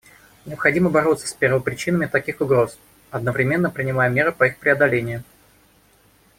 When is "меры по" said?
4.09-4.45